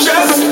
[0.00, 0.47] Just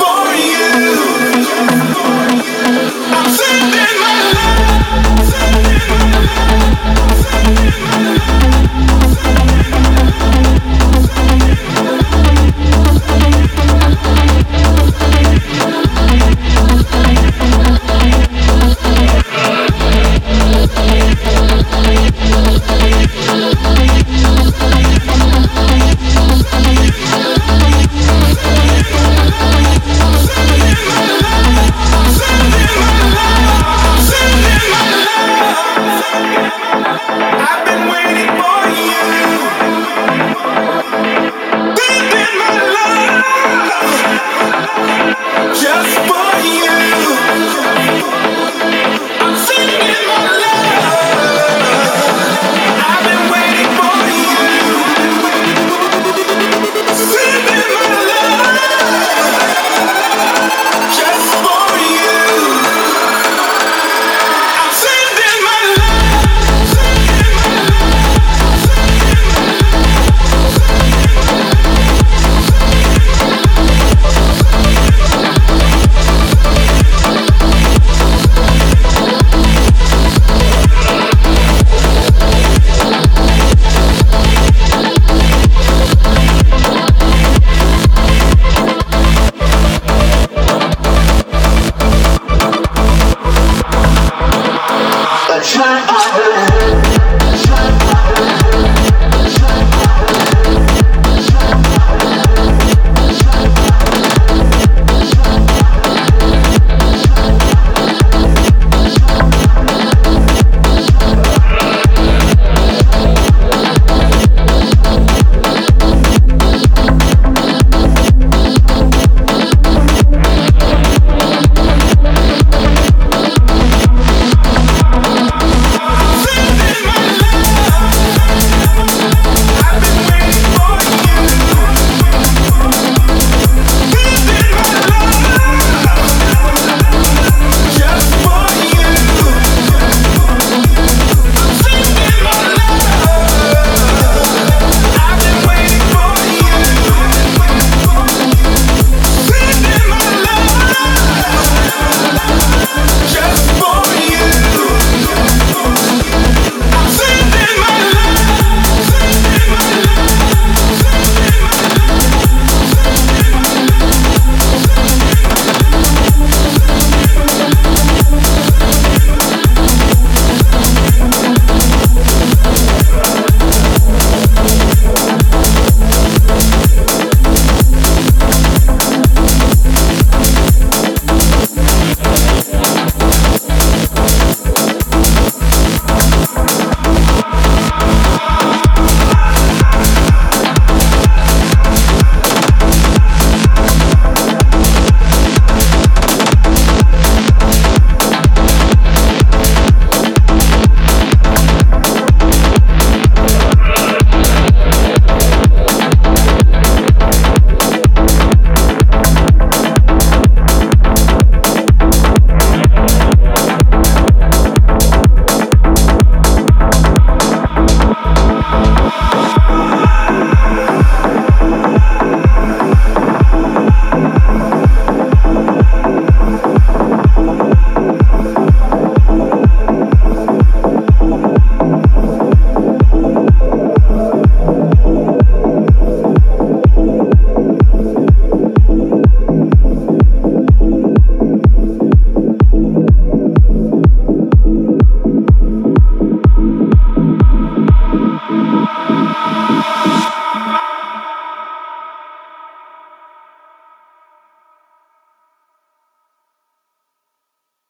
[95.58, 96.85] my head.